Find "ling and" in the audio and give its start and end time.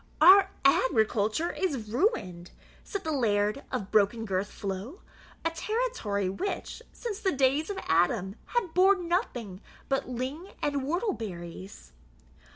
10.09-10.81